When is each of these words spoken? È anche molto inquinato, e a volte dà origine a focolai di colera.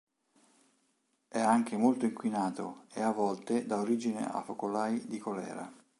È 1.27 1.39
anche 1.39 1.77
molto 1.77 2.05
inquinato, 2.05 2.85
e 2.91 3.03
a 3.03 3.11
volte 3.11 3.67
dà 3.67 3.79
origine 3.79 4.25
a 4.27 4.41
focolai 4.41 5.05
di 5.05 5.19
colera. 5.19 5.71